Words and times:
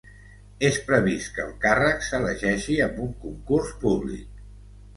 És 0.69 0.79
previst 0.87 1.29
que 1.35 1.43
el 1.43 1.51
càrrec 1.67 2.07
s’elegeixi 2.07 2.81
amb 2.89 2.99
un 3.07 3.15
concurs 3.29 3.73
públic. 3.87 4.45